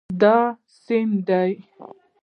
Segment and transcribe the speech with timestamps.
[0.21, 0.37] دا
[0.81, 1.51] سیند دی